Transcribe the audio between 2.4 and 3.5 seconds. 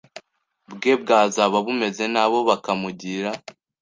bakamugira